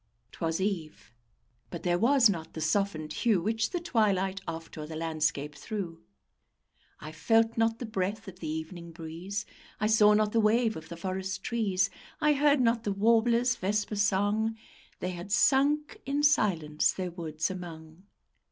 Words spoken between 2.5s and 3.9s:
the softened hue Which the